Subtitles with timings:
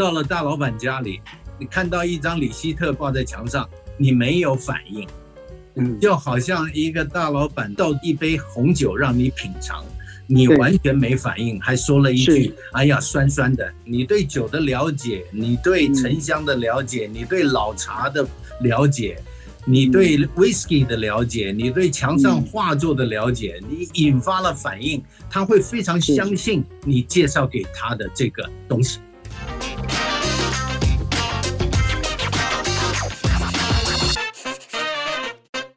[0.00, 1.20] 到了大老板家里，
[1.58, 5.06] 你看到一张李希特挂在墙上，你没有反应，
[5.74, 9.84] 嗯，就好像一个大老板倒一杯红酒让你品尝，
[10.26, 18.26] 你完全没反应，还说了一句：“哎呀，酸酸的。”你对酒的了解，你对沉香的了解，你对老茶的
[18.62, 19.20] 了解。
[19.66, 28.98] 你对 whisky 的了解，你对墙上画作的了解，你引发了反应，他会非常相信你介绍给他的这个东西。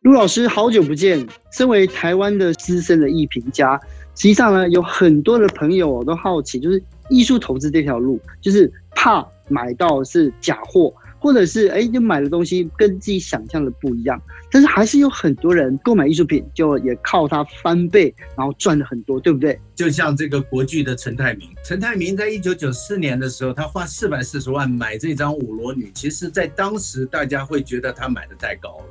[0.04, 1.26] 陆老师，好久不见！
[1.54, 3.80] 身为台湾的资深的艺评家，
[4.16, 10.94] 实际上呢，有很多的朋友都好奇，就是艺术投资这条路，就是怕买到是假货。
[11.20, 14.22] 或者是哎，就买的东西跟自己想象的不一样，
[14.52, 19.58] 但是还是有很多人购买艺术品，就也靠它翻倍，然后赚了很多，对不对？
[19.74, 28.86] 就像这个国剧的陈泰明，陈泰明在一九九四年的时候，他花四百四十万买这张舞罗女，其实在当时大家会觉得他买的太高了，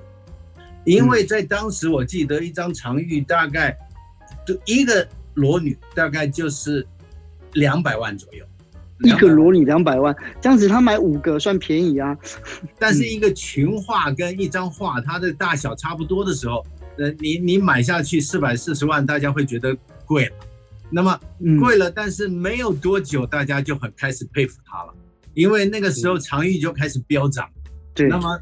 [0.84, 3.76] 因为在当时我记得一张长玉大概，
[4.46, 6.86] 就一个裸女大概就是
[7.54, 8.44] 两百万左右。
[9.04, 12.16] 一个裸女两百万，这样子他买五个算便宜啊。
[12.78, 16.64] 但是一个群画跟一张画，它的大小差不多的时候，
[16.98, 20.36] 呃，你你买下去四百四十万，大家会觉得贵了。
[20.88, 21.18] 那么
[21.58, 24.94] 贵了，但是没有多久，大家就很开始佩服他了，
[25.34, 27.48] 因为那个时候长玉就开始飙涨。
[27.94, 28.06] 对。
[28.08, 28.40] 那么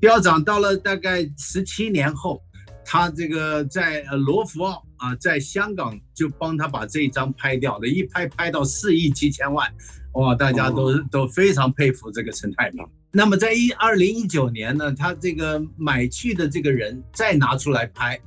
[0.00, 2.42] 飙涨到了大概十七年后，
[2.84, 4.84] 他这个在呃罗浮奥。
[5.00, 9.66] 啊，在香港就帮他把这一张拍掉了，一拍拍到四亿七千万，
[10.12, 12.86] 哇，大家都都非常佩服这个陈泰铭。
[13.10, 18.20] 那么在一二零一九年呢，他这个买去的这个人再拿出来拍，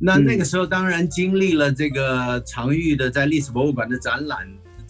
[0.00, 4.44] 那那个时候当然经历了这个常玉的在历史博物馆的展览，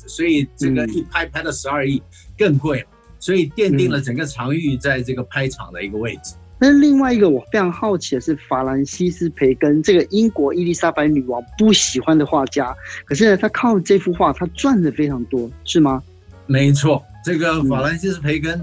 [0.06, 2.02] 所以这个一拍拍到十二亿
[2.38, 2.86] 更贵了，
[3.20, 6.34] 所以奠定了整个常玉在这个拍场的一个位置。
[6.58, 16.02] 那另外一个我非常好奇的是，法兰西斯培根这个英国伊丽莎白女王不喜欢的画家，可是呢，他靠这幅画他赚的非常多，是吗？
[16.46, 18.62] 没错，这个法兰西斯培根，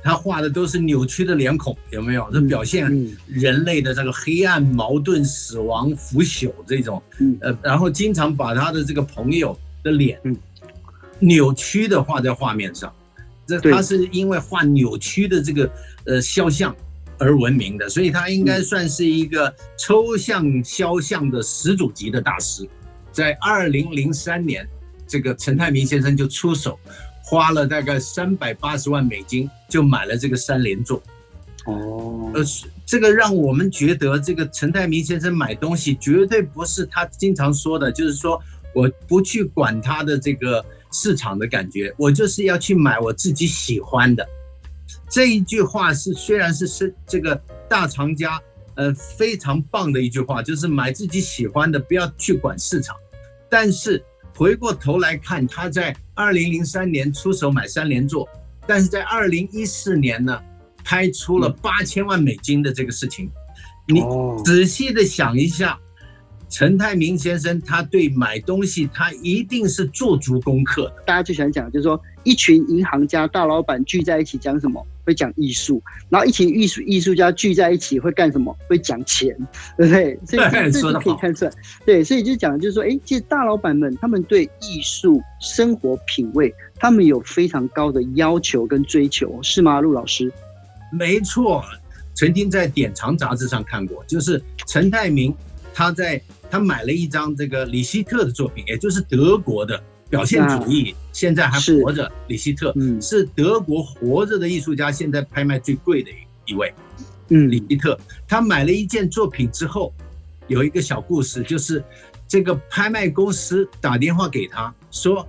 [0.00, 2.28] 他画的都是扭曲的脸孔，有没有？
[2.32, 2.86] 这表现
[3.26, 7.02] 人类的这个黑暗、矛盾、死亡、腐朽这种，
[7.40, 10.20] 呃，然后经常把他的这个朋友的脸
[11.18, 12.92] 扭曲的画在画面上，
[13.46, 15.70] 这他是因为画扭曲的这个
[16.06, 16.74] 呃肖像。
[17.16, 22.68] 而闻名的，所以他应该算是一个抽象肖像的始祖级的大师。
[23.12, 24.68] 在二零零三年，
[25.06, 26.76] 这个陈泰明先生就出手，
[27.22, 31.00] 花了大概三百八十万美金就买了这个三连座。
[31.66, 32.42] 哦，呃，
[32.84, 38.42] 这个让我们觉得，这个陈泰明先生买东西绝对不是他经常说的，就是说
[38.74, 40.62] 我不去管他的这个
[40.94, 44.26] 市场的感觉，我就是要去买我自己喜欢的。
[45.10, 47.34] 这一句话是虽然是是这个
[47.68, 48.40] 大藏家，
[48.76, 52.96] 呃，非常棒的一句话，就是买自己喜欢的，不要去管市场。
[53.50, 54.02] 但是
[54.34, 58.28] 回过头来看，他在二零零三年出手买三连座，
[58.66, 60.40] 但是在二零一四年呢，
[60.84, 63.30] 拍出了八千万美金的这个事情。
[63.86, 64.02] 你
[64.44, 65.78] 仔细的想一下，
[66.54, 71.02] 陈泰明先生他对买东西，他一定是做足功课的。
[71.04, 74.80] 大家最喜欢讲就是说，一群银行家大老板聚在一起讲什么？
[75.04, 78.56] 会讲艺术，然后一群艺术艺术家聚在一起会干什么？
[78.68, 79.36] 会讲钱，
[79.76, 80.16] 对不对？
[80.24, 81.50] 所以 这这就可以看出来。
[81.84, 90.32] 对，所以就讲就是说，哎，其实大老板们他们对艺术生活品味，他们有非常高的要求跟追求，是吗，陆老师？
[90.92, 91.64] 没错，
[92.14, 95.34] 曾经在《典藏》杂志上看过，就是陈泰铭
[95.74, 99.82] 他在他买了一张这个李希特的作品，也就是德国的。
[100.10, 106.10] 表现主义现在还活着，李希特是德国活着的艺术家，现在拍卖最贵的
[106.46, 106.72] 一位。
[107.30, 107.98] 嗯，李希特
[108.28, 109.92] 他买了一件作品之后，
[110.46, 111.82] 有一个小故事，就是
[112.28, 115.26] 这个拍卖公司打电话给他说，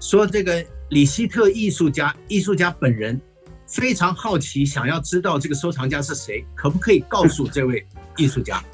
[0.00, 3.20] 说这个李希特艺术家，艺术家本人
[3.68, 8.64] 非常好奇，想要知道这个收藏家是谁，可不可以告诉这位艺术家？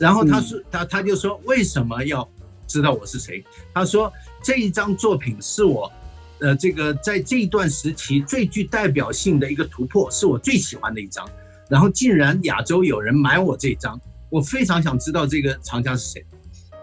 [0.00, 2.28] 然后他说，他他就说，为什么要
[2.66, 3.44] 知道我是谁？
[3.72, 4.12] 他说。
[4.42, 5.92] 这一张作品是我，
[6.38, 11.28] 呃，这个在这一段时期最具代表性的一个突破，是我最喜欢的一张。
[11.68, 14.00] 然后竟然亚洲有人买我这张，
[14.30, 16.24] 我非常想知道这个藏家是谁。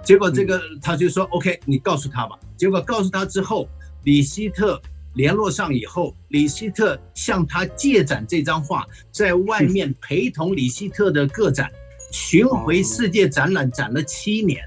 [0.04, 2.38] 结果这个他就说、嗯、OK，你告诉他吧。
[2.56, 3.68] 结果告诉他之后，
[4.04, 4.80] 李希特
[5.16, 11.72] 联络上以后，李希特向他借展这张画，在外面陪同李希特的个展，
[12.18, 14.60] 巡回世界展览，展了七年。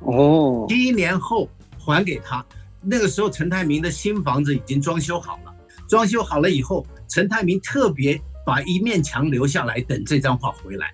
[0.00, 1.48] 哦，七年后。
[1.78, 2.44] 还给他，
[2.82, 5.54] 那个时候陈泰明的新房子已经装修好了，
[5.86, 10.92] 装修好了以后，陈泰明特别把一面墙留下来等这张画回来。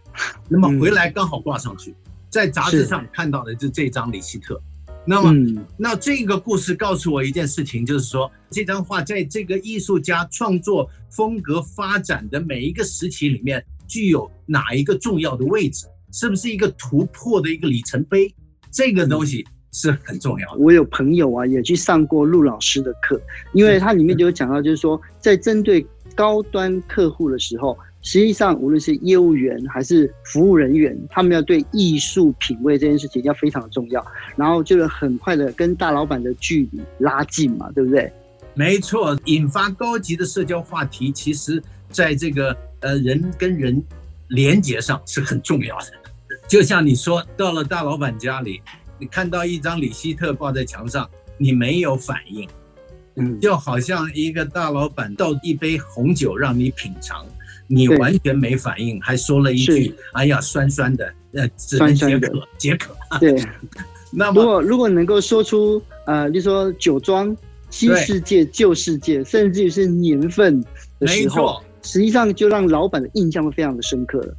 [0.51, 1.95] 那么回来刚好挂上去，
[2.29, 4.61] 在杂志上看到的就这张李希特。
[5.07, 15.87] 那么，嗯、那这个故事告诉我一件事情，就是说这张画在这个艺术家创作风格发展的每一个时期里面，具有哪一个重要的位置？
[16.13, 18.33] 是不是一个突破的一个里程碑？
[18.71, 20.59] 这个东西是很重要的。
[20.59, 23.21] 我有朋友啊，也去上过陆老师的课，
[23.53, 27.77] 因为他里面就有讲到，就是说在针对高端客户的时候。
[28.05, 34.05] 实际上，无论是业务员还是服务人员，他们要对艺术品味这件事情要非常的重要，
[34.35, 38.13] 然后就是很快的跟大老板的距离拉近嘛，对不对？
[38.55, 43.81] 没错，引发高级的社交话题，其实在这个呃人跟人
[44.31, 45.87] 连接上是很重要的。
[46.53, 48.61] 就像你说，到了大老板家里，
[48.99, 51.09] 你看到一张李希特挂在墙上，
[51.39, 52.47] 你没有反应，
[53.17, 57.25] 嗯，就好像一个大老板倒一杯红酒让你品尝。
[57.69, 63.35] 你完全没反应，还说了一句：“哎呀，酸酸的，呃，只能解渴，解渴。”对。
[64.13, 67.35] 那么，如果如果能够说出呃，就说酒庄
[67.71, 70.63] 新世界、旧世界，甚至于是年份
[70.99, 74.35] 的时候，实际上就让老板的印象会非常的深刻了。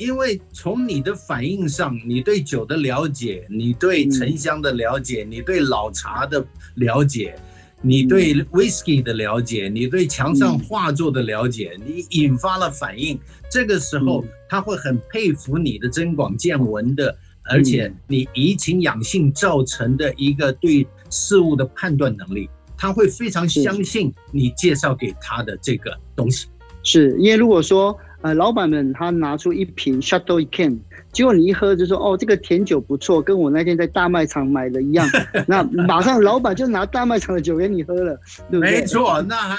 [0.00, 6.44] 因为从你的反应上，你对酒的了解，你对沉香的了解，嗯、你对老茶的
[6.76, 7.36] 了解。
[7.82, 13.18] 你对 whisky 的了解，你对墙上画作的了解，你引发了反应。
[13.50, 26.48] 这个时候，他会很佩服你的增广见闻的，而且你怡情养性造成的一个对事物的判断能力，他会非常相信你介绍给他的这个东西。
[26.82, 30.78] 是因为如果说，呃，老板们他拿出一瓶 Chateau Yquem
[31.10, 35.08] 结果你一喝就说哦，这个甜酒不错，跟我那天在大卖场买的一样。
[35.48, 38.14] 那马上老板就拿大卖场的酒给你喝了，
[38.50, 38.80] 对不对？
[38.80, 39.58] 没错，那还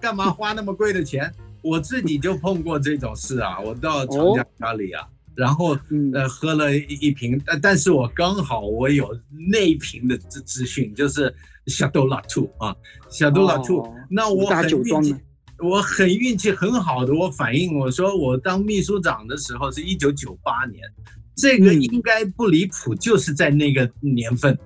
[0.00, 1.32] 干嘛花那么贵的钱？
[1.62, 5.76] 我自己就碰过这种事啊，我到厂家家里啊，哦、然后
[6.12, 9.08] 呃喝了一一瓶，但但是我刚好我有
[9.50, 11.34] 那瓶的资资讯，就是
[11.66, 12.76] Château Latour 啊
[13.10, 15.16] ，Château Latour，、哦、那我很运气。
[15.58, 20.82] 我很运气很好的，我反映我说我当秘书长的时候是一九九八年，
[21.34, 24.60] 这个应该不离谱，就是在那个年份的。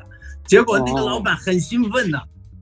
[0.47, 2.19] 结果那个老板很兴奋呐，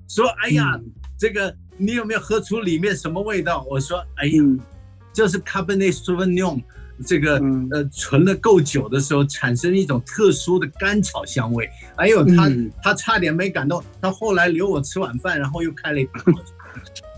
[0.09, 0.79] 说：“哎呀，
[1.19, 4.43] 这个你有没有喝出里面什么味道？”我说：“哎呀，
[5.11, 6.63] 就是 Cabernet Sauvignon，
[7.07, 7.41] 这个
[7.71, 11.67] 呃存了够久的时候产生一种特殊的甘草香味。
[11.97, 12.51] 哎呦，他
[12.83, 16.35] 他差点没感动，他后来留我吃晚饭，然后又开了一瓶。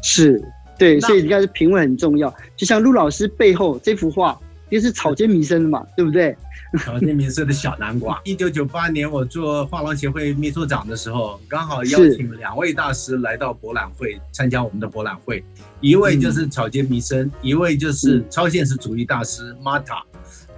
[0.05, 0.41] 是。”
[0.81, 2.35] 对，所以应该是品味很重要。
[2.57, 4.37] 就像陆老师背后这幅画，
[4.71, 6.35] 就是草间弥生的嘛， 对不对？
[6.79, 8.19] 草间弥生的小南瓜。
[8.25, 15.45] 一九九八年，我做画廊协会秘书长的时候，刚好邀请两位大师来到博览会参加我们的博览会，
[15.81, 20.01] 一位就是草间弥生，嗯、一位就是超现实主义大师 Mata。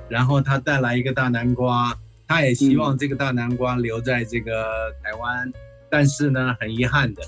[0.08, 1.96] 然后他带来一个大南瓜，
[2.28, 4.52] 他也希望这个大南瓜留在这个
[5.02, 5.52] 台湾，嗯、
[5.90, 7.22] 但是呢，很遗憾的，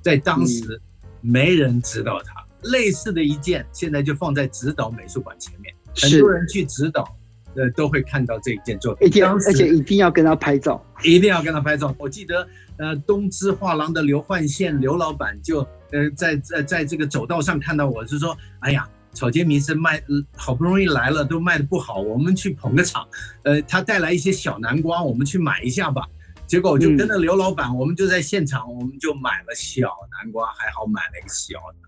[0.00, 0.80] 在当时
[1.20, 2.37] 没人知道他。
[2.62, 7.16] 类似的一件，现在就放在指导美术馆前面，很多人去指导，
[7.54, 9.06] 呃，都会看到这一件作品。
[9.24, 11.94] 而且一定要跟他拍照，一定要跟他拍照。
[11.98, 12.46] 我记得，
[12.76, 15.60] 呃，东芝画廊的刘焕宪刘老板就，
[15.92, 20.02] 呃，在在在这个走道上看到我，是说：“哎呀，草间弥生卖，
[20.36, 23.06] 好不容易来了，都卖的不好，我们去捧个场。
[23.44, 26.02] 呃，他带来一些小南瓜，我们去买一下吧。”
[26.46, 31.87] 结果我就跟着刘老板，我们就在现场，我们就买了小南瓜，还好买了一个小的。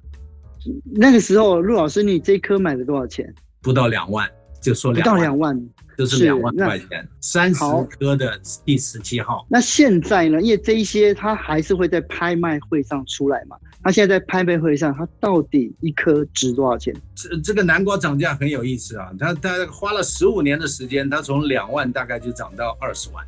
[0.84, 3.32] 那个时候，陆老师，你这颗买了多少钱？
[3.62, 4.28] 不到两万，
[4.60, 7.64] 就说两万，不到两万，就是两万块钱，三十
[7.98, 9.46] 颗的第十七号。
[9.50, 10.40] 那现在呢？
[10.40, 13.56] 因为这一些它还是会在拍卖会上出来嘛。
[13.82, 16.94] 它现在在拍卖会上，它到底一颗值多少钱？
[17.14, 19.10] 这这个南瓜涨价很有意思啊！
[19.18, 23.24] 它它花了十五年的时间，它从两万大概就涨到二十万，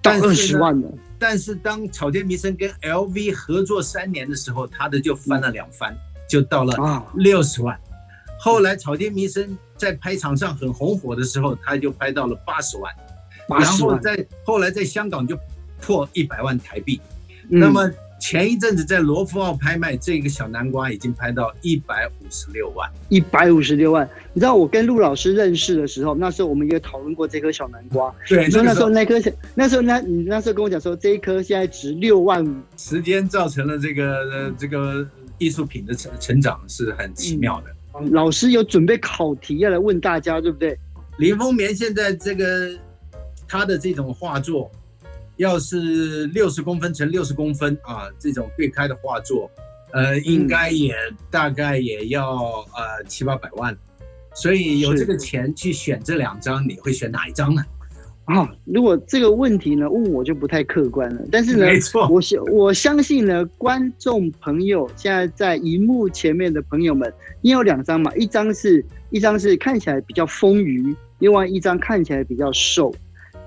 [0.00, 0.88] 到二十万了。
[1.18, 5.92] 但是当草间弥生跟 LV 合作三年的时候，它的就翻了两番。
[5.92, 7.78] 嗯就到了六十万，
[8.40, 12.90] 后来草间弥生在拍场上很红火的时候，他就拍到了八十万，
[13.60, 15.38] 然后在后来在香港就
[15.78, 16.98] 破一百万台币。
[17.50, 17.86] 那么
[18.18, 24.08] 前一阵子在罗浮奥拍卖，这个小南瓜已经拍到一百五十六万，一百五十六万。
[24.32, 28.10] 你知道我跟陆老师认识的时候，那时候我们也讨论过这颗小南瓜。
[28.26, 29.20] 对，你说那时候那颗，
[29.54, 32.54] 那时候那你那时候跟我讲说这一颗现在值六万五。
[32.78, 35.06] 时间造成了这个呃这个。
[35.42, 37.70] 艺术品的成成长是很奇妙的。
[38.00, 38.10] 嗯。
[38.12, 40.78] 老师有准备考题要来问大家，对不对？
[41.18, 42.70] 林风眠现在这个
[43.46, 44.70] 他的这种画作，
[45.36, 49.50] 要是六十公分乘六十公分啊，这种对开的画作，
[49.92, 50.94] 呃，应该也
[51.30, 52.36] 大概也要
[52.74, 53.76] 呃七八百万，
[54.34, 57.62] 所以有这个钱去选这两张，你会选哪一张呢？
[58.24, 68.14] 啊，如果这个问题呢问我就不太客观了，但是呢，没错，我相我相信呢，观众朋友现在在荧幕前面的朋友们，你有两张嘛？
[68.14, 72.94] 一张是一张是看起来比较丰腴，另外一张看起来比较瘦。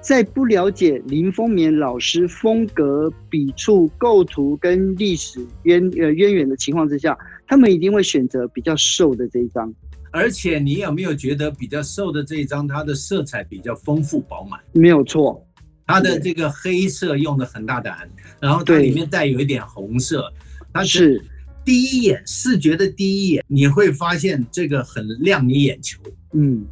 [0.02, 7.18] 在不了解林风眠老师风格、笔触、构图跟历史渊呃渊源的情况之下，
[7.48, 9.74] 他们一定会选择比较瘦的这一张。
[10.16, 14.58] 而且你有没有觉得比较瘦的这一张，它的色彩比较丰富饱满？
[14.72, 15.46] 没有错，
[15.86, 20.32] 它的这个黑色用的很大胆，然后它里面带有一点红色，
[20.72, 21.22] 它是
[21.66, 26.00] 第一眼视觉的第一眼你会发现这个很亮你眼球，
[26.32, 26.66] 嗯。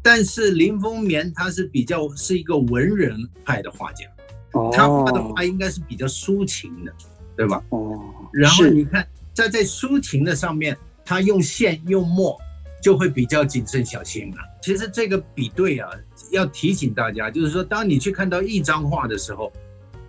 [0.00, 4.06] 但是林风眠他是比较是一个文人派的画家，
[4.52, 6.92] 哦，他画的画应该是比较抒情的，
[7.36, 7.60] 对吧？
[7.70, 7.98] 哦，
[8.32, 9.04] 然后你看
[9.34, 12.38] 在在抒情的上面，他用线用墨
[12.82, 14.36] 就会比较谨慎小心了。
[14.62, 15.88] 其实这个比对啊，
[16.30, 19.52] 要提醒大家，就是说，当你去看到一张画的时候，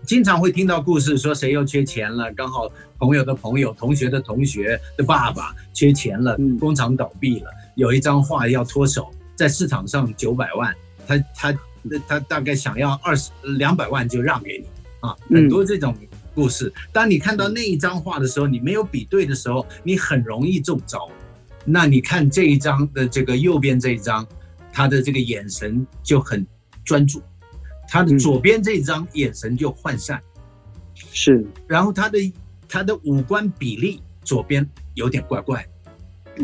[0.05, 9.09] 经常会听到故事说谁又缺钱了，刚好朋友的朋友、同学的同学的爸爸缺钱了，工厂倒闭了，有一张画要脱手。
[9.35, 10.75] 在市场上九百万，
[11.07, 11.57] 他他
[12.05, 14.65] 他大概想要二十两百万就让给你
[14.99, 15.95] 啊，很多这种
[16.35, 16.69] 故事。
[16.91, 21.09] 当你看到那一张画的时候，你没有比对的时候，你很容易中招。
[21.71, 24.27] 那你看这一张的这个右边这一张，
[24.73, 26.45] 他的这个眼神就很
[26.83, 27.21] 专注，
[27.87, 30.21] 他的左边这一张眼神就涣散，
[30.95, 31.45] 是。
[31.67, 32.17] 然后他的
[32.67, 35.65] 他的五官比例左边有点怪怪。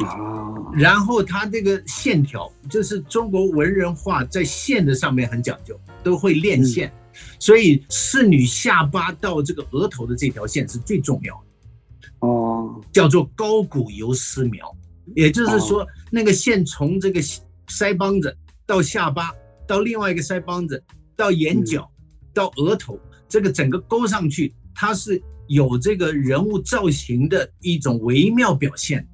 [0.01, 6.91] 啊，然后他这个线条，就是中国文人画在线的上面很讲究，都会练线，
[7.39, 12.27] 所以侍女下巴到这个额头的这条线是最重要的。
[12.27, 14.75] 哦，叫做高古游丝描，
[15.15, 17.21] 也就是说那个线从这个
[17.67, 18.35] 腮帮子
[18.65, 19.31] 到下巴，
[19.67, 20.81] 到另外一个腮帮子，
[21.15, 21.89] 到眼角，
[22.33, 29.07] 到额头，这个整个勾上去，它是有这个人物造型的一种微妙表现。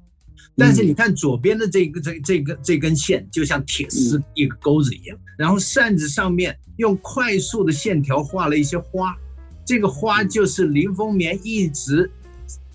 [0.54, 9.16] 但是你看左边的这个这这个这根线就像铁丝一个钩子一样，然后扇子上面用快速的线条画了一些花，
[9.64, 12.10] 这个花就是林风眠一直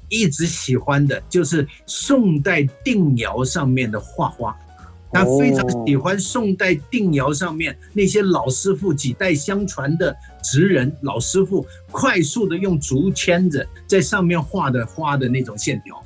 [0.09, 4.57] 一直喜欢的，就是宋代定窑上面的画花，
[5.11, 16.01] 他非常喜欢宋代定窑上面那些老师傅几代相传的职人老师傅快速的用竹签子在上面画的花的那种线条。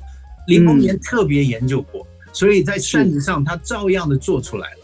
[0.48, 4.78] 林风眠特别研究过，所以在扇子上他照样的做出来了。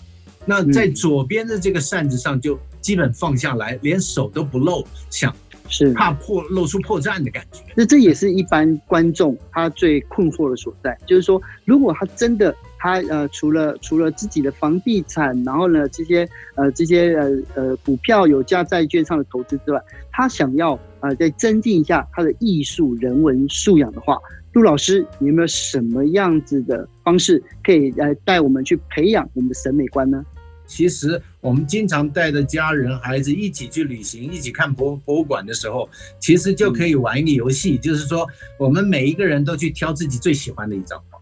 [0.45, 5.35] 那在左边的这个扇子上就基本放下来，连手都不露，想
[5.69, 7.63] 是怕破露出破绽的感觉。
[7.77, 24.19] 那这也是一般观众他最困惑的所在，就是说，如果他真的他呃除了除了自己的房地产，然后呢这些呃这些呃呃股票有价债券上的投资之外，他想要呃再增进一下他的艺术人文素养的话。
[24.55, 30.25] 陆老师，你有没有什么样子的方式可以来带我们去培养我们的审美观呢？
[30.69, 35.89] 其实我们经常带着家人、孩子一起去旅行，一起看博博物馆的时候，
[36.21, 38.25] 其实就可以玩一个游戏，嗯、就是说
[38.59, 41.19] 我们每一个人都去挑自己最喜欢的一张画。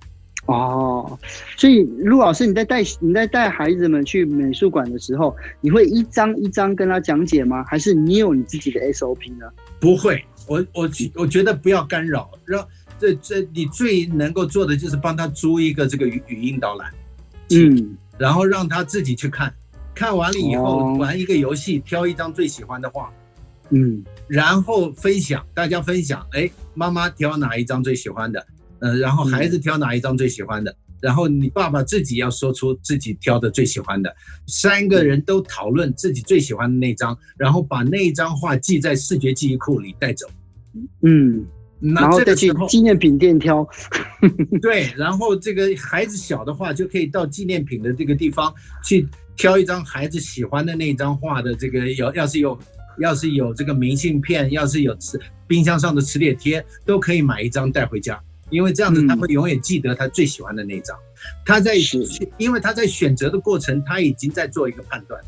[0.52, 1.18] 哦，
[1.56, 7.64] 所以陆老师，你在带你在带孩子们去美术馆的时候，你会一张一张跟他讲解吗？
[7.64, 9.46] 还是你有你自己的 SOP 呢？
[9.80, 12.66] 不会，我我我觉得不要干扰，让。
[12.98, 16.90] 这这，你最能够做的就是帮他租一个这个语语音导览，
[17.50, 19.54] 嗯，然后让他自己去看，
[19.94, 23.12] 看完了以后玩一个游戏，挑一张最喜欢的画，
[23.70, 28.46] 嗯，然后分享，大家分享，哎，妈妈挑哪一张最喜欢的，
[28.80, 34.14] 嗯，然后孩子挑哪一张最喜欢的，然后你爸爸自己要说出自己挑的最喜欢的，
[34.46, 40.26] 三个人都讨论自己最喜欢的那张，然后把那一张画记在视觉记忆库里带走，
[41.02, 41.44] 嗯。
[41.80, 43.68] 然后再去纪念品店挑，
[44.62, 48.52] 对，然后这个孩子小的话，就可以到纪念品的这个地方
[48.82, 49.06] 去
[49.36, 52.58] 挑一张孩子喜欢的那张画的这个，有要是有
[52.98, 58.18] 要是有这个明信片，要是有磁冰箱上的磁铁贴，都可以买一张带回家，
[58.48, 60.96] 因为这样子他会永远记得他最喜欢的那张。
[61.44, 61.74] 他在
[62.38, 65.20] 因为他在选择的过程，他已经在做一个判断。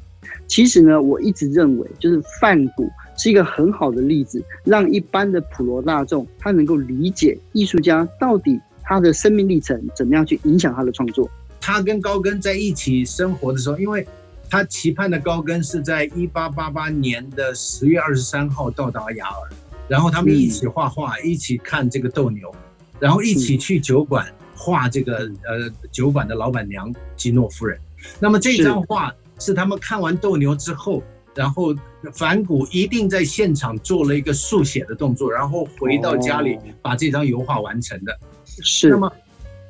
[0.46, 2.88] 其实呢，我一直认为就是梵谷。
[3.18, 11.28] 是一个很好的例子，让一般的普罗大众他能够理解艺术家到底他的生命历程怎么样去影响他的创作。
[11.60, 14.06] 他跟高更在一起生活的时候，因为
[14.48, 19.50] 他期盼的高更是在一八八八年的十月二十三号到达雅尔，
[19.88, 22.54] 然后他们一起画画，嗯、一起看这个斗牛。
[23.00, 27.78] 然后一起去酒馆画这个呃酒馆的老板娘吉诺夫人。
[28.18, 31.00] 那么这张画是他们看完斗牛之后，
[31.38, 31.73] 然后
[32.12, 38.18] 反谷一定在现场做了一个速写的动作，然后回到家里把这张油画完成的。
[38.45, 38.88] 是。
[38.88, 39.07] 那么，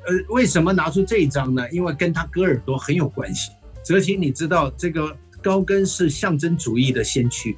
[0.07, 1.69] 呃，为什么拿出这一张呢？
[1.69, 3.51] 因为跟他割耳朵很有关系。
[3.83, 7.55] 泽奇，你知道这个高更是象征主义的先驱，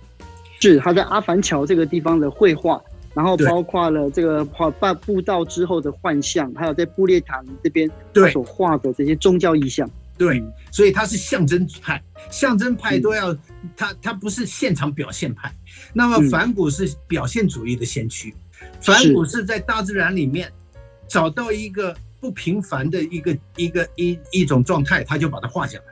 [0.60, 2.82] 是他在阿凡桥这个地方的绘画，
[3.14, 9.90] 然后包括了这个画半步道之后的幻象，还有在布列塔尼这边他所画的这些宗教意象。
[10.22, 12.00] 对，所以他是象征派，
[12.30, 13.40] 象征派都要、嗯、
[13.76, 15.52] 他，他不是现场表现派。
[15.94, 18.32] 那么梵谷是表现主义的先驱，
[18.80, 20.54] 反、嗯、谷是在大自然里面
[21.08, 25.86] 找到一个不平凡的一个一个一一种状态，他就把它画下来。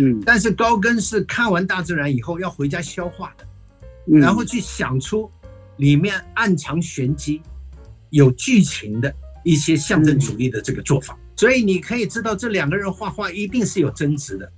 [0.00, 3.46] 嗯，但是高更是看完大自然以后要回家消化的，
[4.18, 5.30] 然后去想出
[5.76, 7.40] 里面暗藏玄机、
[8.10, 9.14] 有剧情的
[9.44, 11.16] 一些象征主义的这个做法。
[11.36, 14.52] 所以你可以知道，这两个人画画一定是有争执的。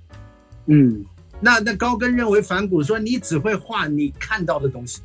[0.67, 1.03] 嗯，
[1.39, 5.01] 那那高更认为反骨说，你只会画你看到的东西，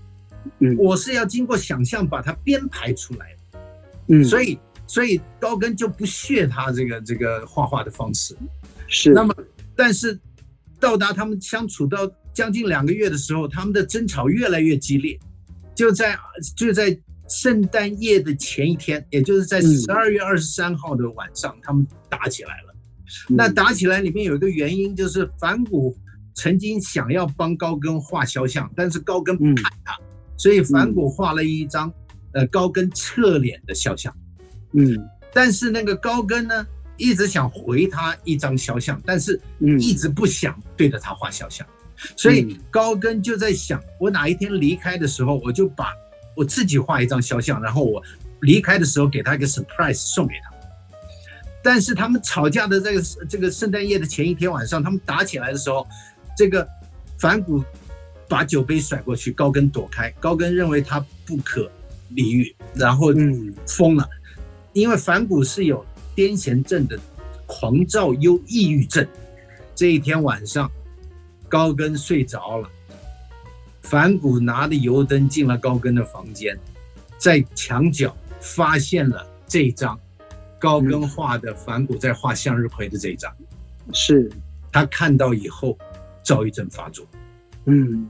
[0.59, 3.59] 嗯，我是要经过想象把它编排出来的。
[4.09, 8.37] 嗯，所以所以高更就不屑他这个这个画画的方式。
[8.87, 9.13] 是。
[9.13, 9.35] 那么，
[9.75, 10.19] 但是
[10.79, 15.19] 到达他们相处到将近两个月的时候，他们的争吵越来越激烈，
[15.75, 16.19] 就在
[16.57, 16.99] 就在。
[17.31, 22.75] 圣诞夜的前一天，也就是在十二月二十三号的晚上，嗯，他们打起来了。
[23.29, 25.97] 那打起来里面有一个原因，就是反骨
[26.35, 29.97] 曾经想要帮高更画肖像，但是高更不看他，
[30.37, 31.93] 所以反骨画了一张
[32.33, 34.15] 呃高更侧脸的肖像。
[34.73, 34.97] 嗯，
[35.33, 39.41] 但是那个高更呢，一直想回他一张肖像，但是
[39.79, 41.67] 一直不想对着他画肖像，
[42.17, 45.93] 所以高更就在想，我哪一天离开的时候，我就把。
[46.37, 48.03] 我自己画一张肖像，然后我
[48.41, 50.51] 离开的时候给他一个 surprise 送给他。
[51.63, 55.87] 但是他们吵架的这个这个圣诞夜的前一天晚上，他们打起来的时候，
[56.37, 56.67] 这个
[57.19, 57.63] 反骨
[58.29, 60.11] 把酒杯甩过去，高更躲开。
[60.13, 61.71] 高更认为他不可
[62.11, 63.09] 理喻，然后
[63.67, 64.09] 疯了。
[64.73, 65.85] 因为反骨是有
[66.17, 66.99] 癫痫症的
[67.45, 69.07] 狂躁忧抑郁症。
[69.75, 70.71] 这一天晚上，
[71.49, 72.71] 高更睡着了。
[73.83, 76.59] 梵谷拿着油灯进了高更的房间，
[77.19, 79.99] 在墙角发现了这张
[80.59, 83.33] 高更画的反骨在画向日葵的这一张，
[83.93, 84.31] 是。
[84.73, 85.77] 他看到以后
[86.23, 87.05] 躁郁症发作。
[87.65, 88.09] 嗯，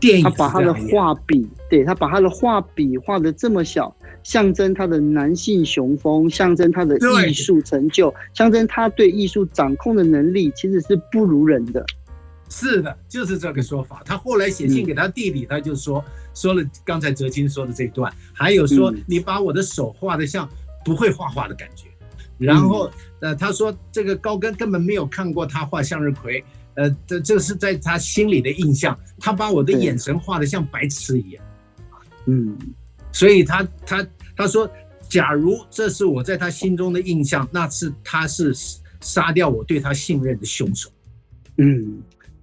[0.00, 11.84] 电影他把他的画笔，对，他把他的画笔画的这么小，象征他的男性雄风，象征他的艺术成就，象征他对艺术掌控的能力其实是不如人的。
[12.54, 14.02] 是的，就是这个说法。
[14.04, 20.46] 他后来写信给他弟弟，他就说说了刚才哲青说的这一段，还有说你把我的手画的像
[20.84, 21.86] 不会画画的感觉。
[22.36, 28.98] 然后呃，他说这个高更根本没有看过他画向日葵，呃，这这是在他心里的印象。
[29.18, 31.44] 他把我的眼神画得像白痴一样。
[32.26, 32.54] 嗯，
[33.12, 34.70] 所以他他他说，
[35.08, 38.52] 假如这是我在他心中的印象，那是他是
[39.00, 40.90] 杀掉我对他信任的凶手。
[41.56, 42.02] 嗯。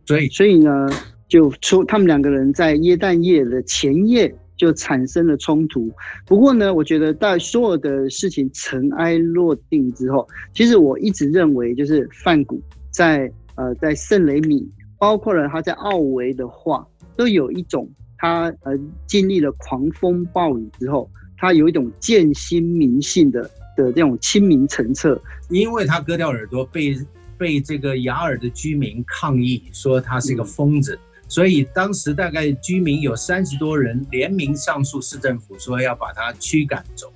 [0.09, 0.89] 所以，所以呢，
[1.27, 5.87] 就出他们两个人在耶诞夜的前夜就产生了冲突。
[6.25, 14.67] 不过呢，我觉得在所有的事情尘埃落定之后，其实我一直认为，就是范谷在呃在圣雷米，
[14.97, 16.83] 包括了他在奥维的话，
[17.15, 23.43] 都有一种他呃经历了狂风暴雨之后，他有一种见心明性的
[23.77, 26.97] 的这种清明澄澈，因为他割掉耳朵被。
[27.39, 30.99] 被这个雅尔的居民抗议说他是一个疯子，
[31.29, 37.11] 所以当时大概居民有三十多人联名上诉市政府，说要把他驱赶走。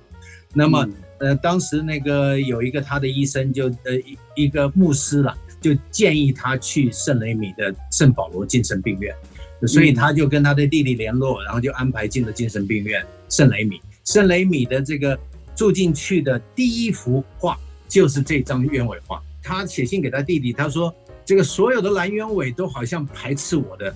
[0.54, 9.14] 那么，呃，当时那个有一个他的医生就呃一一个牧师了，就建议他去圣雷米的圣保罗精神病院，
[9.66, 13.80] 所以他就跟他的弟弟联络，然后就安排进了精神病院圣雷米。
[14.04, 15.18] 圣雷米的这个
[15.56, 17.58] 住进去的第一幅画
[17.88, 19.20] 就是这张鸢尾画。
[19.44, 23.94] 他写信给他弟弟，他说：“这个所有的蓝鸢尾都好像排斥我的、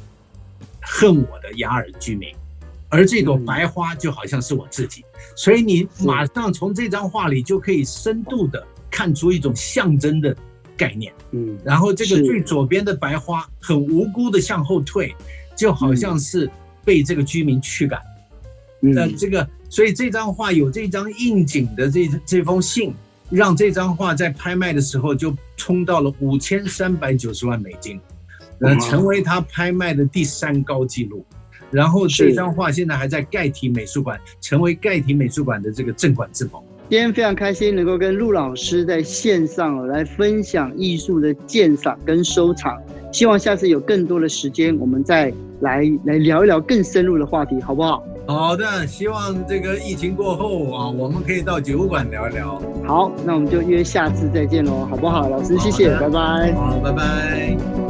[0.82, 2.28] 恨我的雅尔居民，
[2.90, 5.02] 而这朵白花就好像是我自己。
[5.34, 10.37] 所以你马上从这张画里就可以深度的看出一种象征的
[10.76, 11.11] 概念。
[11.30, 15.16] 嗯，然后这个最左边的白花很无辜的向后退，
[15.56, 16.50] 就好像是
[16.84, 17.98] 被这个居民驱赶。
[18.80, 22.94] 那这个，所以这张画有这张应景的这这封信。”
[23.31, 28.01] 让这张画在拍卖的时候就冲到了五千三百九十万美金，
[28.61, 31.25] 呃，成为他拍卖的第三高纪录。
[31.71, 36.64] 然后这张画现在还在盖提美术馆，成为盖提美术馆的这个镇馆之宝。
[36.88, 42.81] 今天非常开心能够跟陆老师在线上来分享艺术的鉴赏跟收藏，
[43.12, 48.03] 希望下次有更多的时间，我们再来来聊一聊更深入的话题，好不好？
[48.29, 52.61] 好的，希望这个疫情过后啊，我们可以到酒馆聊一聊。
[52.87, 55.31] 好，那我们就约下次再见喽，好不好？
[55.31, 56.53] 老师，谢谢，拜拜。
[56.53, 57.88] 好，拜拜。